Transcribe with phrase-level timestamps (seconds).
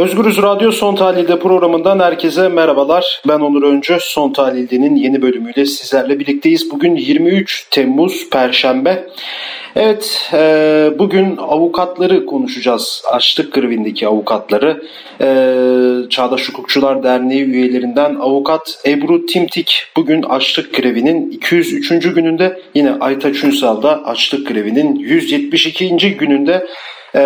[0.00, 3.22] Özgürüz Radyo Son Tahlil'de programından herkese merhabalar.
[3.28, 3.98] Ben Onur Öncü.
[4.00, 6.70] Son Tahlil'de'nin yeni bölümüyle sizlerle birlikteyiz.
[6.70, 9.08] Bugün 23 Temmuz Perşembe.
[9.76, 13.02] Evet, e, bugün avukatları konuşacağız.
[13.10, 14.82] Açlık grevindeki avukatları.
[15.20, 15.28] E,
[16.10, 22.14] Çağdaş Hukukçular Derneği üyelerinden avukat Ebru Timtik bugün açlık grevinin 203.
[22.14, 22.60] gününde.
[22.74, 26.16] Yine Aytaç Ünsal da açlık grevinin 172.
[26.16, 26.66] gününde
[27.14, 27.20] e,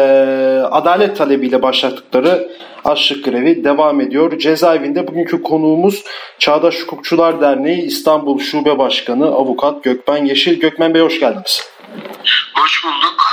[0.71, 2.49] adalet talebiyle başlattıkları
[2.85, 4.39] açlık grevi devam ediyor.
[4.39, 6.05] Cezaevinde bugünkü konuğumuz
[6.39, 10.61] Çağdaş Hukukçular Derneği İstanbul Şube Başkanı Avukat Gökmen Yeşil.
[10.61, 11.69] Gökmen Bey hoş geldiniz.
[12.55, 13.25] Hoş bulduk.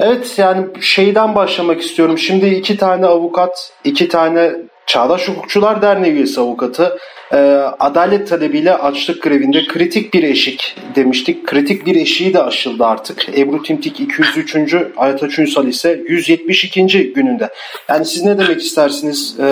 [0.00, 2.18] Evet yani şeyden başlamak istiyorum.
[2.18, 4.52] Şimdi iki tane avukat, iki tane
[4.86, 6.98] Çağdaş Hukukçular Derneği üyesi avukatı
[7.32, 7.36] e,
[7.80, 11.46] adalet talebiyle açlık grevinde kritik bir eşik demiştik.
[11.46, 13.38] Kritik bir eşiği de aşıldı artık.
[13.38, 14.56] Ebru Timtik 203.
[14.96, 17.12] Ayataç Ünsal ise 172.
[17.12, 17.48] gününde.
[17.88, 19.36] Yani siz ne demek istersiniz?
[19.40, 19.44] E,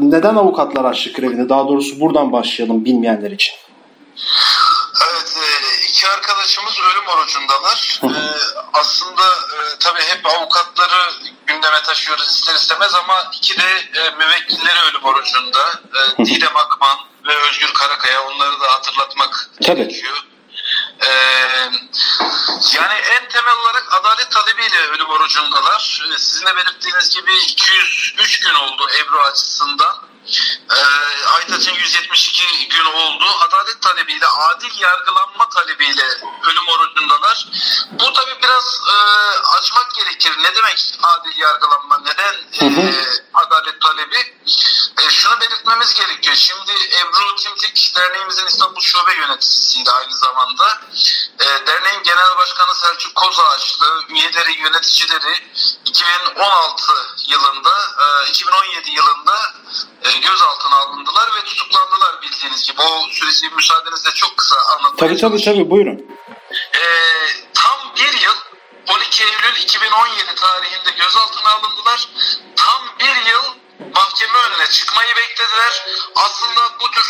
[0.00, 1.48] neden avukatlar açlık grevinde?
[1.48, 3.54] Daha doğrusu buradan başlayalım bilmeyenler için.
[5.02, 5.71] Evet, e,
[6.02, 8.00] iki arkadaşımız ölüm orucundalar.
[8.04, 8.08] ee,
[8.72, 11.12] aslında e, tabii hep avukatları
[11.46, 15.80] gündeme taşıyoruz ister istemez ama iki de e, müvekkilleri ölüm orucunda.
[15.94, 19.76] E, Didem Akman ve Özgür Karakaya onları da hatırlatmak tabii.
[19.78, 20.24] gerekiyor.
[21.00, 21.08] Ee,
[22.76, 26.02] yani en temel olarak adalet talebiyle ölüm orucundalar.
[26.14, 30.11] Ee, sizin de belirttiğiniz gibi 203 gün oldu Ebru açısından.
[30.70, 33.24] Ee, Aytaç'ın 172 gün oldu.
[33.40, 36.04] Adalet talebiyle, adil yargılanma talebiyle
[36.42, 37.46] ölüm orucundalar.
[37.90, 38.94] Bu tabi biraz e,
[39.58, 40.32] açmak gerekir.
[40.38, 41.98] Ne demek adil yargılanma?
[41.98, 44.16] Neden e, adalet talebi?
[45.02, 46.36] E, şunu belirtmemiz gerekiyor.
[46.36, 50.80] Şimdi Ebru Timtik derneğimizin İstanbul Şube yöneticisiydi aynı zamanda.
[51.40, 55.50] E, derneğin genel başkanı Selçuk Kozağaçlı, üyeleri, yöneticileri
[55.86, 56.92] 2016
[57.28, 57.70] yılında,
[58.26, 59.54] e, 2017 yılında
[60.04, 62.82] e, gözaltına alındılar ve tutuklandılar bildiğiniz gibi.
[62.82, 66.18] O süreci müsaadenizle çok kısa anlatmaya Tabii tabii tabii buyurun.
[66.74, 66.84] E,
[67.54, 68.36] tam bir yıl
[68.88, 72.08] 12 Eylül 2017 tarihinde gözaltına alındılar.
[72.56, 73.44] Tam bir yıl
[73.94, 75.84] mahkeme önüne çıkmayı beklediler.
[76.16, 77.02] Aslında bu tür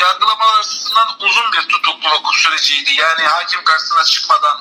[0.00, 2.90] yargılamalar açısından uzun bir tutukluluk süreciydi.
[3.00, 4.60] Yani hakim karşısına çıkmadan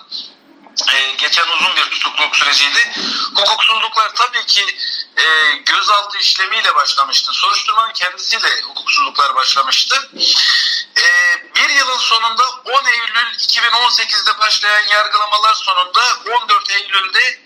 [0.94, 2.92] e, geçen uzun bir tutukluluk süreciydi.
[3.36, 4.66] Hukuksuzluklar tabii ki
[5.18, 5.24] e,
[5.66, 7.32] gözaltı işlemiyle başlamıştı.
[7.34, 10.10] Soruşturmanın kendisiyle hukuksuzluklar başlamıştı.
[10.98, 11.06] E,
[11.56, 16.02] bir yılın sonunda 10 Eylül 2018'de başlayan yargılamalar sonunda
[16.42, 17.40] 14 Eylül'de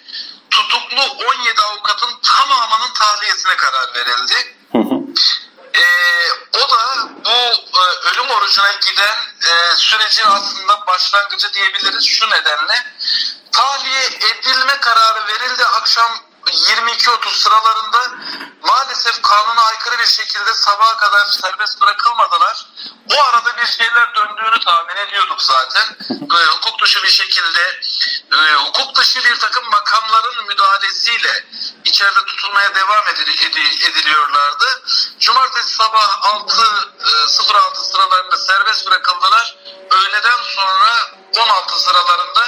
[0.51, 4.55] tutuklu 17 avukatın tamamının tahliyesine karar verildi.
[4.71, 5.01] Hı hı.
[5.73, 5.83] E,
[6.53, 12.85] o da bu e, ölüm orucuna giden e, sürecin aslında başlangıcı diyebiliriz şu nedenle.
[13.51, 16.11] Tahliye edilme kararı verildi akşam
[16.45, 18.11] 22.30 sıralarında
[18.61, 22.65] maalesef kanuna aykırı bir şekilde sabaha kadar serbest bırakılmadılar.
[23.17, 25.95] O arada bir şeyler döndüğünü tahmin ediyorduk zaten.
[26.09, 27.79] E, hukuk dışı bir şekilde
[28.31, 31.45] e, hukuk dışı bir takım makamların müdahalesiyle
[31.85, 33.07] içeride tutulmaya devam
[33.87, 34.83] ediliyorlardı.
[35.61, 36.07] Cumartesi sabah
[36.47, 39.55] 6.06 e, sıralarında serbest bırakıldılar.
[39.91, 40.89] Öğleden sonra
[41.45, 42.43] 16 sıralarında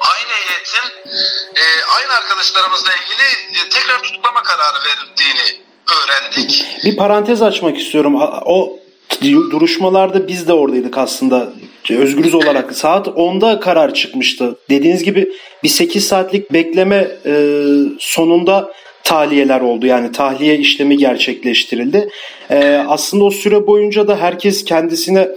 [0.00, 1.10] aynı heyetin
[1.54, 1.64] e,
[1.96, 6.66] aynı arkadaşlarımızla ilgili e, tekrar tutuklama kararı verildiğini öğrendik.
[6.84, 8.14] Bir parantez açmak istiyorum.
[8.46, 8.78] O
[9.22, 11.52] duruşmalarda biz de oradaydık aslında.
[11.90, 14.58] Özgürüz olarak saat 10'da karar çıkmıştı.
[14.70, 15.28] Dediğiniz gibi
[15.62, 17.10] bir 8 saatlik bekleme
[17.98, 18.72] sonunda
[19.06, 19.86] tahliyeler oldu.
[19.86, 22.08] Yani tahliye işlemi gerçekleştirildi.
[22.50, 25.28] E, aslında o süre boyunca da herkes kendisine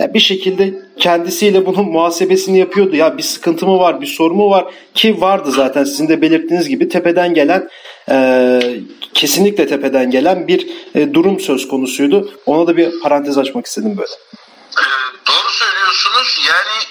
[0.00, 2.96] bir şekilde kendisiyle bunun muhasebesini yapıyordu.
[2.96, 4.64] Ya bir sıkıntı mı var, bir sorun mu var
[4.94, 7.68] ki vardı zaten sizin de belirttiğiniz gibi tepeden gelen
[8.10, 8.60] e,
[9.14, 12.32] kesinlikle tepeden gelen bir e, durum söz konusuydu.
[12.46, 14.12] Ona da bir parantez açmak istedim böyle.
[14.78, 16.40] Ee, doğru söylüyorsunuz.
[16.48, 16.84] Yani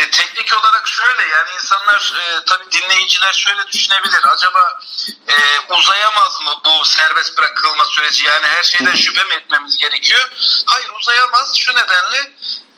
[0.00, 4.20] e, teknik olarak şöyle yani insanlar e, tabii dinleyiciler şöyle düşünebilir.
[4.24, 4.80] Acaba
[5.28, 5.36] e,
[5.74, 8.26] uzayamaz mı bu serbest bırakılma süreci?
[8.26, 10.30] Yani her şeyden şüphe mi etmemiz gerekiyor?
[10.66, 11.56] Hayır uzayamaz.
[11.56, 12.32] Şu nedenle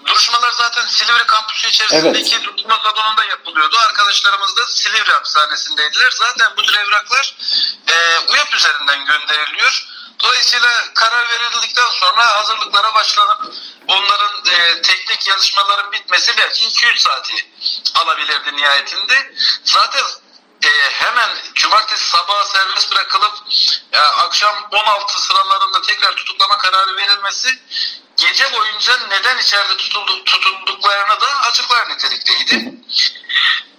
[0.06, 2.44] Duruşmalar zaten Silivri kampüsü içerisindeki evet.
[2.44, 3.76] duruşma salonunda yapılıyordu.
[3.78, 6.10] Arkadaşlarımız da Silivri hapishanesindeydiler.
[6.10, 7.34] Zaten bu tür evraklar
[7.88, 9.86] e, UYAP üzerinden gönderiliyor.
[10.22, 13.54] Dolayısıyla karar verildikten sonra hazırlıklara başlanıp
[13.88, 17.34] onların e, teknik yazışmaların bitmesi belki 2-3 saati
[17.94, 19.34] alabilirdi nihayetinde.
[19.64, 20.04] Zaten
[20.64, 23.34] e, hemen cumartesi sabah serbest bırakılıp
[23.92, 27.48] e, akşam 16 sıralarında tekrar tutuklama kararı verilmesi
[28.16, 32.72] gece boyunca neden içeride tutuldu, tutunduklarını da açıklar nitelikteydi.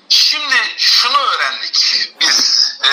[0.10, 2.70] Şimdi şunu öğrendik biz.
[2.84, 2.92] E,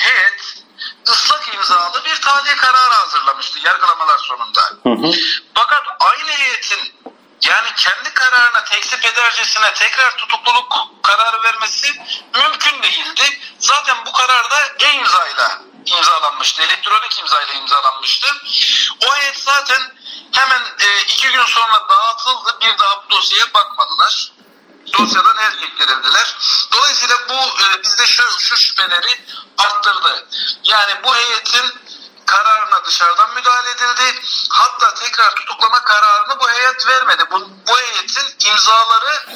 [0.00, 0.64] heyet
[1.08, 4.60] ıslak imzalı bir tahliye kararı hazırlamıştı yargılamalar sonunda.
[4.82, 5.12] Hı hı.
[5.54, 6.94] Fakat aynı heyetin
[7.48, 12.02] yani kendi kararına tekzip edercesine tekrar tutukluluk kararı vermesi
[12.34, 13.40] mümkün değildi.
[13.58, 16.62] Zaten bu karar da e-imzayla imzalanmıştı.
[16.62, 18.26] Elektronik imzayla imzalanmıştı.
[19.06, 19.80] O heyet zaten
[20.32, 22.60] hemen e, iki gün sonra dağıtıldı.
[22.60, 24.32] Bir daha bu dosyaya bakmadılar.
[24.98, 26.36] Dosyadan el çektirildiler.
[26.72, 29.24] Dolayısıyla bu e, bizde şu, şu şüpheleri
[29.58, 30.26] arttırdı.
[30.64, 31.74] Yani bu heyetin
[32.26, 34.22] kararına dışarıdan müdahale edildi.
[34.50, 37.24] Hatta tekrar tutuklama kararını bu heyet vermedi.
[37.30, 39.26] Bu, bu heyetin imzaları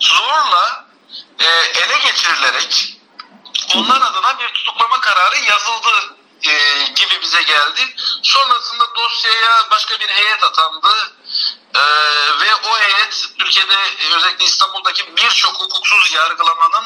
[0.00, 0.86] zorla
[1.38, 2.98] e, ele geçirilerek
[3.74, 6.52] onlar adına bir tutuklama kararı yazıldı e,
[6.84, 7.94] gibi bize geldi.
[8.22, 10.88] Sonrasında dosyaya başka bir heyet atandı.
[11.74, 11.80] Ee,
[12.40, 13.74] ve o heyet Türkiye'de
[14.16, 16.84] özellikle İstanbul'daki birçok hukuksuz yargılamanın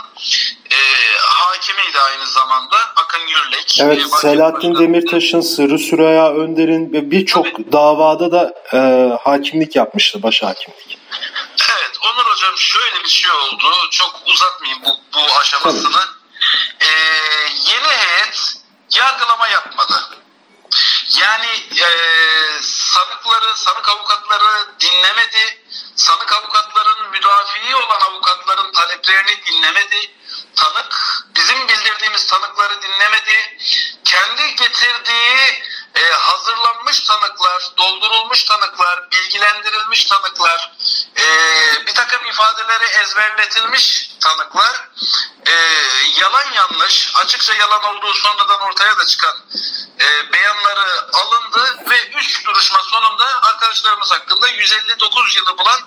[0.71, 0.79] e,
[1.19, 2.77] hakimiydi aynı zamanda.
[2.97, 3.79] Akın Gürlek.
[3.81, 8.79] Evet e, Selahattin Demirtaş'ın, Sırrı Süreyya Önder'in ve birçok davada da e,
[9.25, 10.99] hakimlik yapmıştı, baş hakimlik.
[11.71, 13.67] Evet Onur Hocam şöyle bir şey oldu.
[13.91, 16.01] Çok uzatmayayım bu, bu aşamasını.
[16.81, 16.87] Ee,
[17.73, 18.55] yeni heyet
[19.01, 19.95] yargılama yapmadı.
[21.23, 21.89] Yani e,
[22.63, 25.63] sanıkları, sanık avukatları dinlemedi.
[25.97, 30.11] Sanık avukatların müdafiği olan avukatların taleplerini dinlemedi.
[30.57, 30.95] Tanık,
[31.37, 33.59] bizim bildirdiğimiz tanıkları dinlemedi.
[34.05, 35.63] Kendi getirdiği
[35.95, 40.73] e, hazırlanmış tanıklar, doldurulmuş tanıklar, bilgilendirilmiş tanıklar,
[41.19, 41.27] e,
[41.87, 44.89] bir takım ifadeleri ezberletilmiş tanıklar,
[45.53, 45.57] e,
[46.21, 49.37] yalan yanlış, açıkça yalan olduğu sonradan ortaya da çıkan
[50.01, 55.81] e, beyanları alındı ve 3 duruşma sonunda arkadaşlarımız hakkında 159 yılı bulan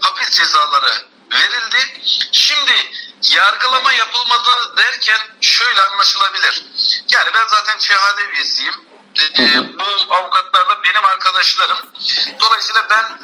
[0.00, 2.00] hapis cezaları verildi.
[2.32, 6.64] Şimdi yargılama yapılmadı derken şöyle anlaşılabilir.
[7.08, 8.74] Yani ben zaten şehade üyesiyim
[9.38, 11.78] e, bu avukatlarla benim arkadaşlarım.
[12.40, 13.18] Dolayısıyla ben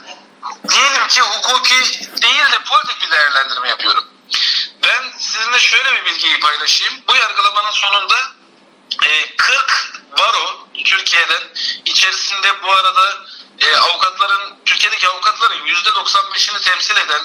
[0.69, 4.13] diyelim ki hukuki değil de politik bir değerlendirme yapıyorum.
[4.86, 6.94] Ben sizinle şöyle bir bilgiyi paylaşayım.
[7.08, 8.16] Bu yargılamanın sonunda
[9.04, 11.42] e, 40 baro Türkiye'den
[11.84, 13.25] içerisinde bu arada
[13.60, 17.22] e, avukatların Türkiye'deki avukatların %95'ini temsil eden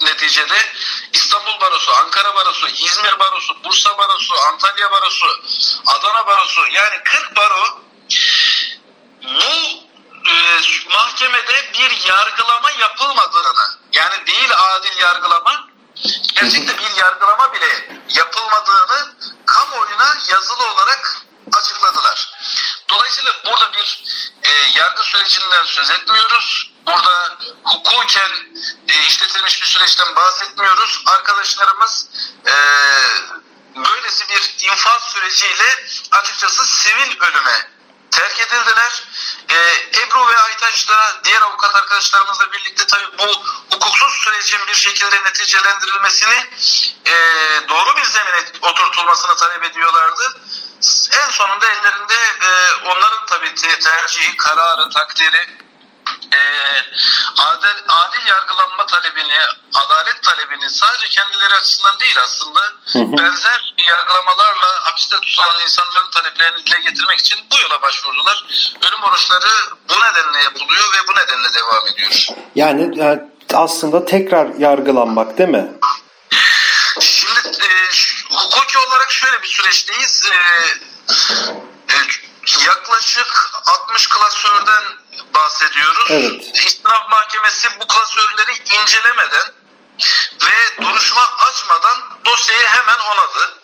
[0.00, 0.72] neticede
[1.12, 5.26] İstanbul Barosu, Ankara Barosu, İzmir Barosu, Bursa Barosu, Antalya Barosu,
[5.86, 7.82] Adana Barosu yani 40 baro
[9.22, 9.90] bu
[10.30, 10.34] e,
[10.92, 15.69] mahkemede bir yargılama yapılmadığını yani değil adil yargılama
[16.34, 19.14] gerçekte bir yargılama bile yapılmadığını
[19.46, 21.16] kamuoyuna yazılı olarak
[21.52, 22.32] açıkladılar.
[22.88, 24.04] Dolayısıyla burada bir
[24.42, 24.50] e,
[24.80, 26.72] yargı sürecinden söz etmiyoruz.
[26.86, 28.30] Burada hukuken
[28.88, 31.02] e, işletilmiş bir süreçten bahsetmiyoruz.
[31.06, 32.08] Arkadaşlarımız
[32.46, 32.54] e,
[33.76, 37.70] böylesi bir infaz süreciyle açıkçası sivil ölüme
[38.10, 39.04] terk edildiler.
[39.48, 45.22] Ee, Ebru ve Aytaç da diğer avukat arkadaşlarımızla birlikte tabii bu hukuksuz sürecin bir şekilde
[45.24, 46.46] neticelendirilmesini
[47.06, 47.14] e,
[47.68, 50.40] doğru bir zemine oturtulmasını talep ediyorlardı.
[51.24, 55.69] En sonunda ellerinde e, onların tabii tercihi, kararı, takdiri
[56.32, 56.40] e,
[57.38, 59.38] adil, adil yargılanma talebini,
[59.74, 62.60] adalet talebini sadece kendileri açısından değil aslında
[62.92, 63.18] hı hı.
[63.18, 68.44] benzer yargılamalarla hapiste tutulan insanların taleplerini dile getirmek için bu yola başvurdular.
[68.82, 69.50] Ölüm oruçları
[69.88, 72.26] bu nedenle yapılıyor ve bu nedenle devam ediyor.
[72.54, 73.20] Yani, yani
[73.54, 75.72] aslında tekrar yargılanmak değil mi?
[77.00, 77.70] Şimdi e,
[78.34, 80.30] hukuki olarak şöyle bir süreçteyiz.
[80.32, 80.36] E,
[81.92, 81.96] e,
[82.66, 83.50] yaklaşık
[83.82, 84.82] 60 klasörden
[85.34, 86.06] bahsediyoruz.
[86.10, 86.50] Evet.
[86.54, 89.52] İstinaf Mahkemesi bu klasörleri incelemeden
[90.42, 93.60] ve duruşma açmadan dosyayı hemen onadı.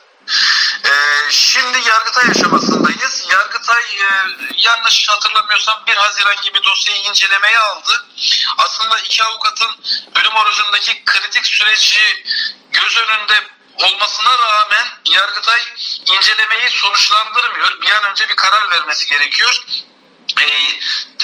[0.84, 3.26] Ee, şimdi Yargıtay aşamasındayız.
[3.30, 4.08] Yargıtay e,
[4.56, 8.06] yanlış hatırlamıyorsam 1 Haziran gibi dosyayı incelemeye aldı.
[8.58, 9.70] Aslında iki avukatın
[10.14, 12.24] ölüm orucundaki kritik süreci
[12.72, 13.34] göz önünde
[13.76, 15.60] olmasına rağmen Yargıtay
[16.06, 17.82] incelemeyi sonuçlandırmıyor.
[17.82, 19.64] Bir an önce bir karar vermesi gerekiyor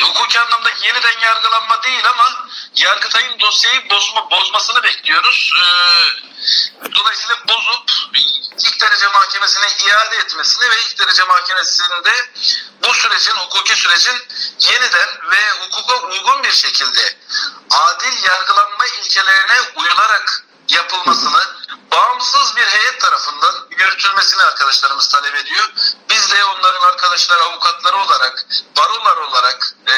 [0.01, 5.53] hukuki anlamda yeniden yargılanma değil ama Yargıtay'ın dosyayı bozma, bozmasını bekliyoruz.
[5.63, 5.65] E,
[6.95, 7.91] dolayısıyla bozup
[8.59, 12.31] ilk derece mahkemesine iade etmesini ve ilk derece mahkemesinde
[12.85, 14.17] bu sürecin, hukuki sürecin
[14.61, 17.17] yeniden ve hukuka uygun bir şekilde
[17.71, 21.43] adil yargılanma ilkelerine uyularak yapılmasını
[21.93, 25.73] bağımsız bir heyet tarafından yürütülmesini arkadaşlarımız talep ediyor.
[26.11, 29.97] Biz de onların arkadaşlar avukatları olarak, barolar olarak e,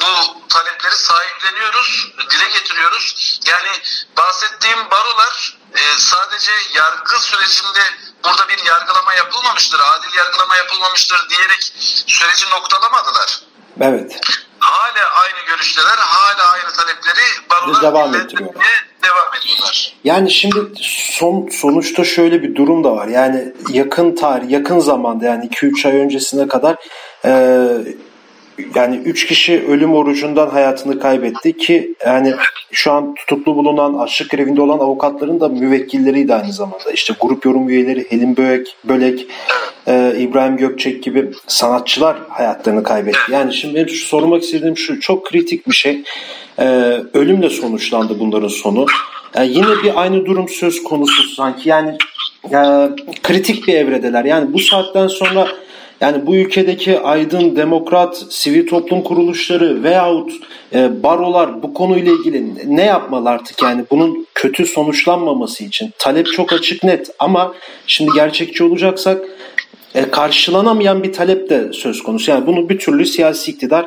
[0.00, 3.38] bu talepleri sahipleniyoruz, dile getiriyoruz.
[3.46, 3.68] Yani
[4.16, 7.80] bahsettiğim barolar e, sadece yargı sürecinde
[8.24, 11.72] burada bir yargılama yapılmamıştır, adil yargılama yapılmamıştır diyerek
[12.06, 13.40] süreci noktalamadılar.
[13.80, 14.20] Evet.
[14.68, 18.64] Hala aynı görüşteler, hala aynı talepleri barolar devam ettiriyorlar.
[19.02, 19.94] Devam ediyorlar.
[20.04, 23.06] Yani şimdi son sonuçta şöyle bir durum da var.
[23.06, 26.76] Yani yakın tarih, yakın zamanda yani 2-3 ay öncesine kadar
[27.24, 27.30] e,
[28.74, 32.34] yani 3 kişi ölüm orucundan hayatını kaybetti ki yani
[32.72, 36.92] şu an tutuklu bulunan açlık grevinde olan avukatların da müvekkilleriydi aynı zamanda.
[36.92, 39.26] İşte grup yorum üyeleri Helin Bölek, Bölek
[39.88, 43.32] e, İbrahim Gökçek gibi sanatçılar hayatlarını kaybetti.
[43.32, 46.02] Yani şimdi benim şu sormak istediğim şu çok kritik bir şey.
[46.58, 46.64] E,
[47.14, 48.86] ölümle sonuçlandı bunların sonu.
[49.34, 51.68] Yani yine bir aynı durum söz konusu sanki.
[51.68, 51.98] Yani
[52.44, 52.58] e,
[53.22, 54.24] kritik bir evredeler.
[54.24, 55.48] Yani bu saatten sonra
[56.00, 60.32] yani bu ülkedeki aydın, demokrat, sivil toplum kuruluşları veyahut
[60.74, 65.90] e, barolar bu konuyla ilgili ne yapmalı artık yani bunun kötü sonuçlanmaması için?
[65.98, 67.54] Talep çok açık net ama
[67.86, 69.24] şimdi gerçekçi olacaksak
[69.94, 72.30] e, karşılanamayan bir talep de söz konusu.
[72.30, 73.86] Yani bunu bir türlü siyasi iktidar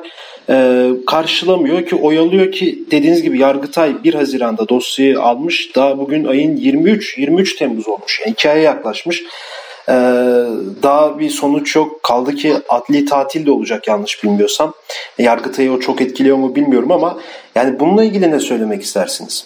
[0.49, 5.75] e, karşılamıyor ki oyalıyor ki dediğiniz gibi Yargıtay 1 Haziran'da dosyayı almış.
[5.75, 8.19] Daha bugün ayın 23 23 Temmuz olmuş.
[8.19, 9.23] Yani iki aya yaklaşmış.
[9.89, 9.93] Ee,
[10.83, 12.03] daha bir sonuç yok.
[12.03, 14.73] Kaldı ki adli tatil de olacak yanlış bilmiyorsam.
[15.17, 17.19] Yargıtay'ı o çok etkiliyor mu bilmiyorum ama
[17.55, 19.45] yani bununla ilgili ne söylemek istersiniz?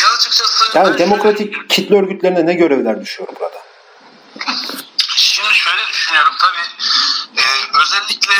[0.00, 1.68] Ya açıkçası yani demokratik şöyle...
[1.68, 3.62] kitle örgütlerine ne görevler düşüyor burada?
[5.16, 6.66] Şimdi şöyle düşünüyorum tabii
[7.40, 7.46] e,
[7.82, 8.34] özellikle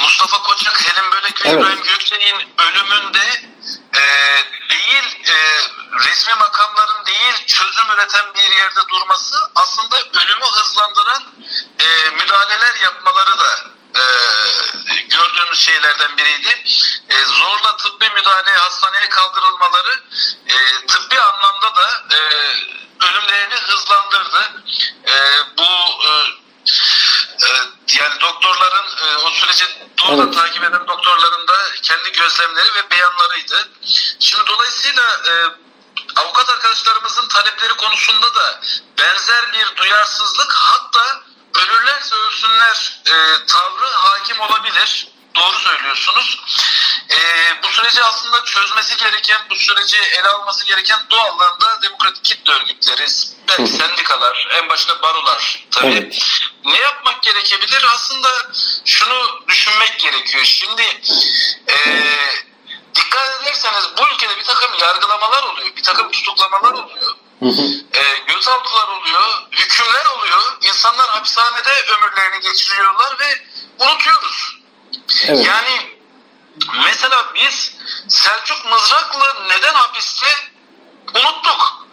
[0.00, 1.60] Mustafa Koçak, Helen Bölek ve evet.
[1.60, 3.21] İbrahim Gökçek'in ölümünde
[6.12, 11.22] resmi makamların değil çözüm üreten bir yerde durması aslında ölümü hızlandıran
[11.78, 13.64] e, müdahaleler yapmaları da
[13.96, 14.02] e,
[15.00, 16.64] gördüğümüz şeylerden biriydi.
[17.08, 20.00] E, zorla tıbbi müdahale hastaneye kaldırılmaları
[20.46, 22.18] e, tıbbi anlamda da e,
[23.06, 24.62] ölümlerini hızlandırdı.
[25.08, 25.16] E,
[25.58, 25.68] bu
[26.06, 26.10] e,
[27.46, 27.48] e,
[28.00, 29.64] yani doktorların e, o süreci
[29.98, 30.34] doğrudan evet.
[30.34, 33.68] takip eden doktorların da kendi gözlemleri ve beyanlarıydı.
[34.20, 35.32] Şimdi dolayısıyla e,
[36.42, 38.60] avukat arkadaşlarımızın talepleri konusunda da
[38.98, 41.22] benzer bir duyarsızlık hatta
[41.54, 45.08] ölürlerse ölsünler e, tavrı hakim olabilir.
[45.36, 46.40] Doğru söylüyorsunuz.
[47.10, 47.18] E,
[47.62, 53.06] bu süreci aslında çözmesi gereken, bu süreci ele alması gereken doğallığında demokratik kitle örgütleri,
[53.48, 55.92] belki sendikalar, en başta barolar tabii.
[55.92, 56.22] Evet.
[56.64, 57.84] Ne yapmak gerekebilir?
[57.94, 58.28] Aslında
[58.84, 60.44] şunu düşünmek gerekiyor.
[60.44, 61.00] Şimdi
[61.68, 61.76] e,
[63.12, 67.14] dikkat ederseniz bu ülkede bir takım yargılamalar oluyor, bir takım tutuklamalar oluyor.
[67.92, 70.56] E, gözaltılar oluyor, hükümler oluyor.
[70.60, 73.42] İnsanlar hapishanede ömürlerini geçiriyorlar ve
[73.78, 74.58] unutuyoruz.
[75.26, 75.46] Evet.
[75.46, 75.98] Yani
[76.84, 77.74] mesela biz
[78.08, 80.26] Selçuk Mızraklı neden hapiste
[81.14, 81.86] unuttuk.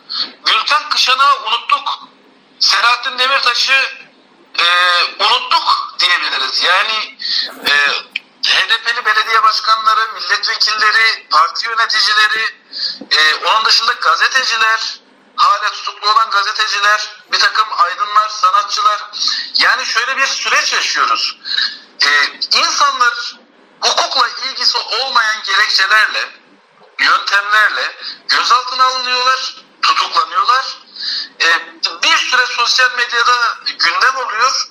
[0.46, 2.00] Gülten Kışan'ı unuttuk.
[2.60, 3.84] Selahattin Demirtaş'ı
[4.60, 4.66] e,
[5.24, 6.64] unuttuk diyebiliriz.
[6.64, 7.18] Yani
[7.70, 7.74] e,
[8.44, 12.56] HDP'li belediye başkanları, milletvekilleri, parti yöneticileri,
[13.12, 15.00] e, onun dışında gazeteciler,
[15.36, 19.02] hala tutuklu olan gazeteciler, bir takım aydınlar, sanatçılar.
[19.58, 21.40] Yani şöyle bir süreç yaşıyoruz.
[22.02, 22.10] E,
[22.60, 23.36] insanlar
[23.82, 26.30] hukukla ilgisi olmayan gerekçelerle,
[27.00, 27.96] yöntemlerle
[28.28, 30.78] gözaltına alınıyorlar, tutuklanıyorlar.
[31.42, 31.48] E,
[32.04, 34.68] bir süre sosyal medyada gündem oluyor.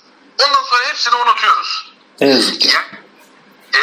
[0.47, 1.93] Ondan sonra hepsini unutuyoruz.
[2.21, 2.75] Evet.
[2.75, 3.08] Yani,
[3.75, 3.83] e,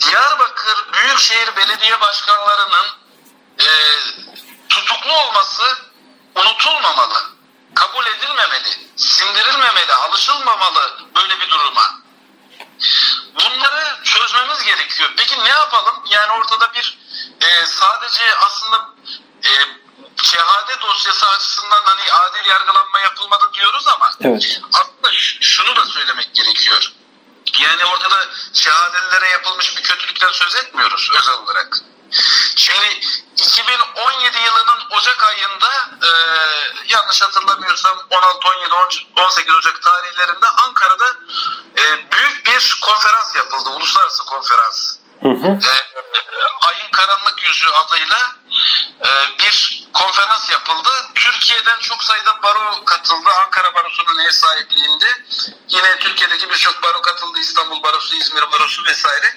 [0.00, 2.86] Diyarbakır Büyükşehir Belediye Başkanlarının
[3.58, 3.68] e,
[4.68, 5.62] tutuklu olması
[6.34, 7.30] unutulmamalı,
[7.74, 12.00] kabul edilmemeli, sindirilmemeli, alışılmamalı böyle bir duruma.
[13.34, 15.10] Bunları çözmemiz gerekiyor.
[15.16, 15.94] Peki ne yapalım?
[16.10, 16.98] Yani ortada bir
[17.40, 18.90] e, sadece aslında
[19.44, 19.50] e,
[20.22, 24.60] şehadet dosyası açısından hani adil yargılanma yapılmadı diyoruz ama evet.
[24.72, 26.92] aslında şunu da söylemek gerekiyor.
[27.60, 31.76] Yani ortada şehadelilere yapılmış bir kötülükten söz etmiyoruz özel olarak.
[32.56, 33.00] Şimdi
[33.36, 36.10] 2017 yılının Ocak ayında e,
[36.88, 38.74] yanlış hatırlamıyorsam 16, 17,
[39.16, 41.06] 18 Ocak tarihlerinde Ankara'da
[41.78, 43.68] e, büyük bir konferans yapıldı.
[43.70, 44.96] Uluslararası konferans.
[45.22, 45.46] Hı hı.
[45.46, 45.74] E,
[46.66, 48.18] Ayın Karanlık Yüzü adıyla
[49.06, 50.90] e, bir konferans yapıldı.
[51.14, 53.30] Türkiye'den çok sayıda baro katıldı.
[53.44, 55.06] Ankara Barosu'nun ev sahipliğinde.
[55.68, 57.38] Yine Türkiye'deki birçok baro katıldı.
[57.38, 59.34] İstanbul Barosu, İzmir Barosu vesaire.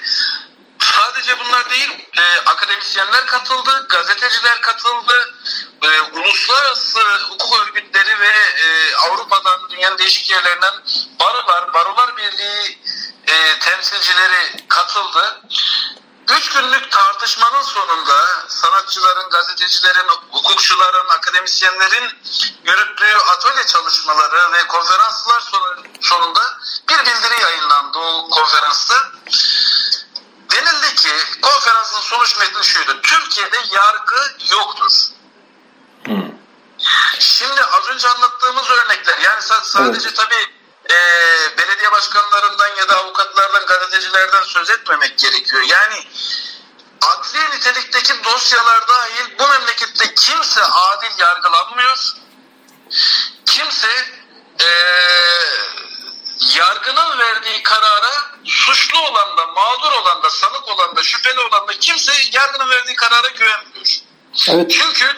[0.80, 5.36] Sadece bunlar değil, e, akademisyenler katıldı, gazeteciler katıldı,
[5.82, 8.28] e, uluslararası hukuk örgütleri ve
[8.66, 10.74] e, Avrupa'dan, dünyanın değişik yerlerinden
[11.20, 12.80] barolar, barolar birliği
[13.28, 15.42] e, temsilcileri katıldı.
[16.30, 22.12] Üç günlük tartışmanın sonunda sanatçıların, gazetecilerin, hukukçuların, akademisyenlerin
[22.64, 25.44] yürüttüğü atölye çalışmaları ve konferanslar
[26.02, 26.58] sonunda
[26.90, 29.12] bir bildiri yayınlandı o konferansta.
[30.52, 31.12] Denildi ki
[31.42, 33.02] konferansın sonuç metni şuydu.
[33.02, 34.92] Türkiye'de yargı yoktur.
[37.20, 40.18] Şimdi az önce anlattığımız örnekler yani sadece evet.
[40.18, 40.54] tabii
[40.90, 40.98] e,
[41.58, 45.64] belediye başkanlarından ya da avukatlardan, gazetecilerden söz etmemek gerekiyor.
[45.68, 46.08] Yani
[47.02, 52.14] adli nitelikteki dosyalar dahil bu memlekette kimse adil yargılanmıyor.
[53.46, 53.90] Kimse
[54.62, 54.68] e,
[56.58, 61.74] yargının verdiği karara suçlu olan da, mağdur olan da, sanık olan da, şüpheli olan da
[61.80, 64.00] kimse yargının verdiği karara güvenmiyor.
[64.50, 64.72] Evet.
[64.72, 65.18] Çünkü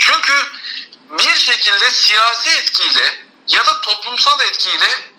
[0.00, 0.32] çünkü
[1.10, 5.11] bir şekilde siyasi etkiyle ya da toplumsal etkiyle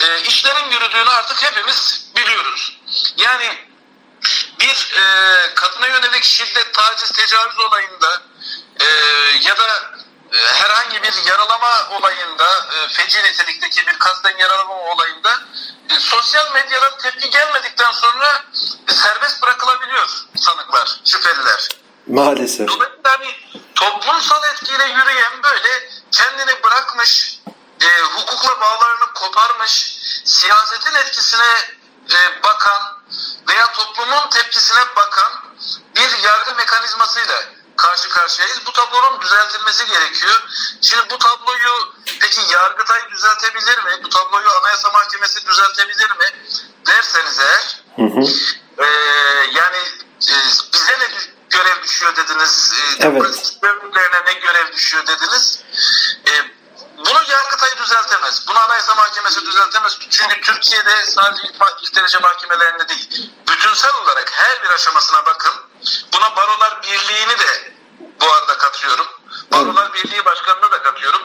[0.00, 2.80] e, işlerin yürüdüğünü artık hepimiz biliyoruz.
[3.16, 3.68] Yani
[4.60, 5.04] bir e,
[5.54, 8.22] kadına yönelik şiddet, taciz, tecavüz olayında
[8.80, 8.86] e,
[9.42, 9.90] ya da
[10.32, 15.40] e, herhangi bir yaralama olayında, e, feci nitelikteki bir kasten yaralama olayında
[15.90, 18.44] e, sosyal medyadan tepki gelmedikten sonra
[18.88, 21.68] e, serbest bırakılabiliyor sanıklar, şüpheliler.
[22.06, 22.68] Maalesef.
[22.68, 23.34] Dolayısıyla hani
[23.74, 27.38] toplumsal etkiyle yürüyen böyle kendini bırakmış,
[27.80, 31.78] e, hukukla bağlarını koparmış, siyasetin etkisine
[32.10, 32.82] e, bakan
[33.48, 35.32] veya toplumun tepkisine bakan
[35.96, 37.44] bir yargı mekanizmasıyla
[37.76, 38.66] karşı karşıyayız.
[38.66, 40.42] Bu tablonun düzeltilmesi gerekiyor.
[40.82, 44.04] Şimdi bu tabloyu peki Yargıtay düzeltebilir mi?
[44.04, 46.26] Bu tabloyu Anayasa Mahkemesi düzeltebilir mi?
[46.86, 48.20] Derseniz eğer hı hı.
[48.78, 48.86] E,
[49.52, 49.76] yani
[50.28, 50.34] e,
[50.72, 51.08] bize ne
[51.50, 52.72] görev düşüyor dediniz?
[52.98, 53.58] E, evet.
[54.26, 55.60] Ne görev düşüyor dediniz?
[57.68, 58.44] Yargıtay düzeltemez.
[58.48, 59.98] Bunu Anayasa Mahkemesi düzeltemez.
[60.10, 65.52] Çünkü Türkiye'de sadece ilk, ilk derece mahkemelerinde değil, bütünsel olarak her bir aşamasına bakın.
[66.12, 67.74] Buna Barolar Birliği'ni de
[68.20, 69.06] bu arada katıyorum.
[69.52, 71.22] Barolar Birliği Başkanı'nı da katıyorum.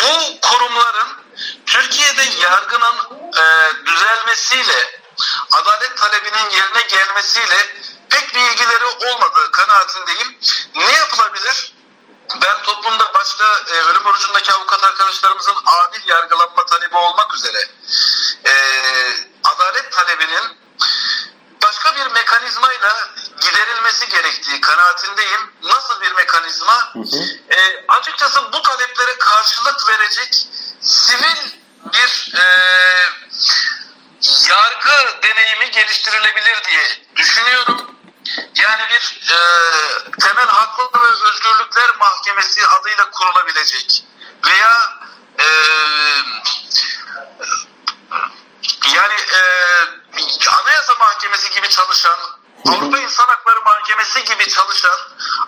[0.00, 1.08] Bu kurumların
[1.66, 2.96] Türkiye'de yargının
[3.36, 3.44] e,
[3.86, 5.00] düzelmesiyle,
[5.50, 7.76] adalet talebinin yerine gelmesiyle
[8.10, 10.38] pek bir ilgileri olmadığı kanaatindeyim.
[10.74, 11.72] Ne yapılabilir?
[12.40, 13.76] ben toplumda başta e,
[14.12, 17.68] ölüm orucundaki avukat arkadaşlarımızın adil yargılanma talebi olmak üzere
[18.44, 18.52] e,
[19.44, 20.58] adalet talebinin
[21.62, 25.52] başka bir mekanizmayla giderilmesi gerektiği kanaatindeyim.
[25.62, 26.92] Nasıl bir mekanizma?
[26.92, 27.24] Hı hı.
[27.50, 30.46] E, açıkçası bu taleplere karşılık verecek
[30.80, 31.36] sivil
[31.92, 32.44] bir e,
[34.48, 37.92] yargı deneyimi geliştirilebilir diye düşünüyorum.
[38.54, 39.38] Yani bir e,
[40.20, 44.04] temel haklı ve özgürlükler mahkemesi adıyla kurulabilecek
[44.46, 45.02] veya
[45.38, 45.46] e,
[48.94, 49.40] yani e,
[50.48, 52.18] anayasa mahkemesi gibi çalışan
[52.68, 53.60] Avrupa İnsan Hakları
[53.92, 54.98] Mahkemesi gibi çalışan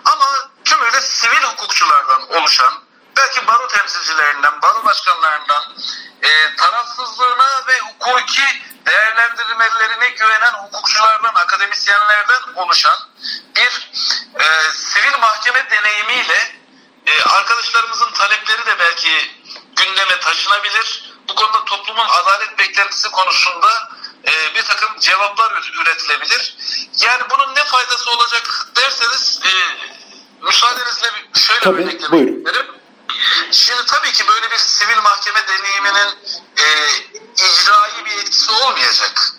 [0.05, 2.73] ama tümüyle sivil hukukçulardan oluşan
[3.17, 5.63] belki baro temsilcilerinden, baro başkanlarından
[6.21, 8.43] e, tarafsızlığına ve hukuki
[8.85, 12.97] değerlendirmelerine güvenen hukukçulardan, akademisyenlerden oluşan
[13.55, 13.91] bir
[14.39, 16.55] e, sivil mahkeme deneyimiyle
[17.05, 19.31] e, arkadaşlarımızın talepleri de belki
[19.75, 21.13] gündeme taşınabilir.
[21.29, 23.89] Bu konuda toplumun adalet beklentisi konusunda
[24.27, 26.54] e, bir takım cevaplar üretilebilir.
[27.01, 29.51] Yani bunun ne faydası olacak derseniz e,
[30.41, 32.65] müsaadenizle şöyle Tabii, örneklemek isterim.
[33.51, 36.17] Şimdi tabii ki böyle bir sivil mahkeme deneyiminin
[36.57, 36.65] e,
[37.35, 39.31] icraî bir etkisi olmayacak.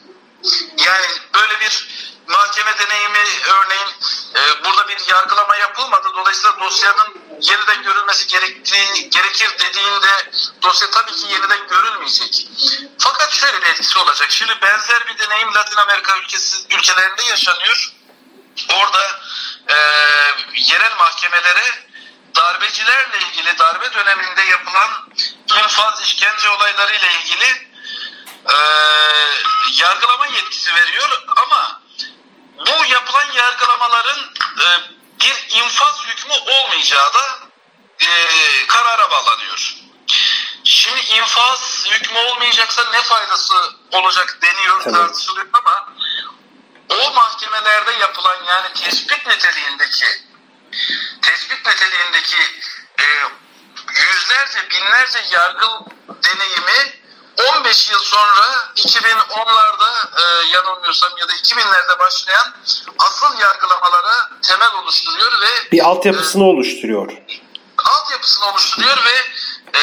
[0.78, 1.88] Yani böyle bir
[2.28, 3.88] mahkeme deneyimi örneğin
[4.34, 6.08] e, burada bir yargılama yapılmadı.
[6.14, 10.30] Dolayısıyla dosyanın yeniden görülmesi gerektiği gerekir dediğinde
[10.62, 12.48] dosya tabii ki yeniden görülmeyecek.
[12.98, 14.30] Fakat şöyle bir etkisi olacak.
[14.30, 17.92] Şimdi benzer bir deneyim Latin Amerika ülkesi ülkelerinde yaşanıyor.
[18.74, 19.20] Orada
[19.68, 19.76] e,
[20.54, 21.86] yerel mahkemelere
[22.36, 24.90] darbecilerle ilgili darbe döneminde yapılan
[25.64, 27.68] infaz işkence olayları ile ilgili
[28.48, 28.56] e,
[29.72, 31.82] yargılama yetkisi veriyor ama
[32.66, 34.20] bu yapılan yargılamaların
[34.60, 37.38] e, bir infaz hükmü olmayacağı da
[38.00, 38.08] e,
[38.66, 39.76] karara bağlanıyor.
[40.64, 43.54] Şimdi infaz hükmü olmayacaksa ne faydası
[43.92, 44.94] olacak deniyor evet.
[44.94, 45.92] tartışılıyor ama
[46.88, 50.06] o mahkemelerde yapılan yani tespit niteliğindeki
[51.22, 52.36] tespit niteliğindeki
[52.98, 53.04] e,
[53.92, 55.66] yüzlerce binlerce yargı
[56.08, 57.05] deneyimi
[57.38, 62.54] 15 yıl sonra 2010'larda e, yanılmıyorsam ya da 2000'lerde başlayan
[62.98, 67.12] asıl yargılamalara temel oluşturuyor ve bir altyapısını e, oluşturuyor.
[67.78, 69.16] Altyapısını oluşturuyor ve
[69.78, 69.82] e,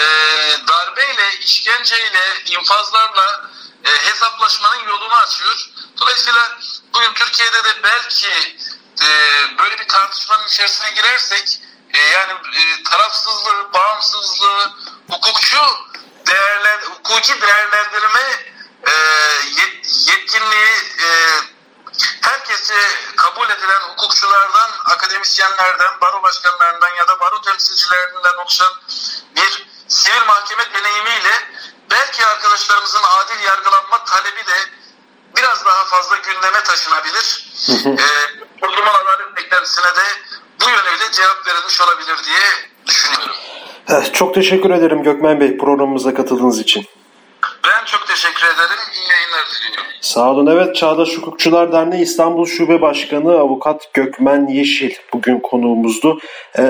[0.67, 3.49] darbeyle, işkenceyle, infazlarla
[3.85, 5.69] e, hesaplaşmanın yolunu açıyor.
[6.01, 6.57] Dolayısıyla
[6.93, 8.57] bugün Türkiye'de de belki
[9.01, 9.07] e,
[9.57, 11.59] böyle bir tartışmanın içerisine girersek
[11.93, 14.73] e, yani e, tarafsızlığı, bağımsızlığı,
[15.09, 15.59] hukukçu
[16.33, 18.53] değerler, hukuki değerlendirme
[18.87, 18.91] e,
[19.59, 21.07] yet, yetkinliği e,
[22.21, 22.75] herkese
[23.15, 28.73] kabul edilen hukukçulardan, akademisyenlerden, baro başkanlarından ya da baro temsilcilerinden oluşan
[29.35, 31.47] bir sivil mahkeme deneyimiyle
[31.91, 34.69] belki arkadaşlarımızın adil yargılanma talebi de
[35.37, 37.47] biraz daha fazla gündeme taşınabilir.
[37.85, 38.05] e,
[38.61, 40.05] toplumun adalet beklentisine de
[40.61, 43.35] bu yönüyle cevap verilmiş olabilir diye düşünüyorum.
[44.13, 46.85] Çok teşekkür ederim Gökmen Bey programımıza katıldığınız için.
[47.43, 48.79] Ben çok teşekkür ederim.
[48.93, 49.91] İyi yayınlar diliyorum.
[50.01, 50.47] Sağ olun.
[50.47, 56.19] Evet Çağdaş Hukukçular Derneği İstanbul Şube Başkanı Avukat Gökmen Yeşil bugün konuğumuzdu.
[56.57, 56.63] Ee,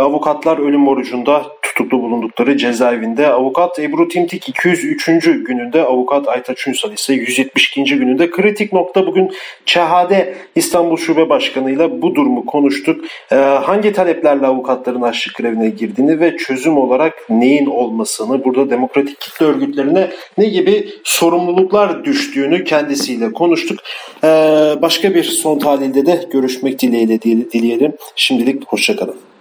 [0.00, 3.28] avukatlar ölüm orucunda tutuklu bulundukları cezaevinde.
[3.28, 5.06] Avukat Ebru Timtik 203.
[5.24, 7.84] gününde, avukat Aytaç Ünsal ise 172.
[7.84, 8.30] gününde.
[8.30, 9.30] Kritik nokta bugün
[9.66, 13.04] Çehade İstanbul Şube Başkanı ile bu durumu konuştuk.
[13.32, 19.46] Ee, hangi taleplerle avukatların açlık grevine girdiğini ve çözüm olarak neyin olmasını, burada demokratik kitle
[19.46, 23.78] örgütlerine ne gibi sorumluluklar düştüğünü kendisiyle konuştuk.
[24.24, 24.28] Ee,
[24.82, 27.92] başka bir son tahlilde de görüşmek dileğiyle dileyelim.
[28.16, 29.33] Şimdilik hoşçakalın.